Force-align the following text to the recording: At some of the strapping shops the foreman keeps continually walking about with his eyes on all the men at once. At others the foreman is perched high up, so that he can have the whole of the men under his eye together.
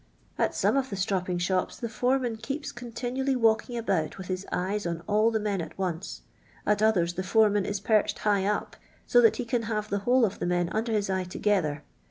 At 0.35 0.55
some 0.55 0.77
of 0.77 0.89
the 0.89 0.95
strapping 0.95 1.37
shops 1.37 1.77
the 1.77 1.87
foreman 1.87 2.37
keeps 2.37 2.71
continually 2.71 3.35
walking 3.35 3.77
about 3.77 4.17
with 4.17 4.29
his 4.29 4.47
eyes 4.51 4.87
on 4.87 5.01
all 5.05 5.29
the 5.29 5.39
men 5.39 5.61
at 5.61 5.77
once. 5.77 6.23
At 6.65 6.81
others 6.81 7.13
the 7.13 7.21
foreman 7.23 7.67
is 7.67 7.79
perched 7.79 8.17
high 8.17 8.45
up, 8.47 8.75
so 9.05 9.21
that 9.21 9.35
he 9.35 9.45
can 9.45 9.61
have 9.69 9.89
the 9.91 9.99
whole 9.99 10.25
of 10.25 10.39
the 10.39 10.47
men 10.47 10.69
under 10.69 10.91
his 10.91 11.11
eye 11.11 11.25
together. 11.25 11.83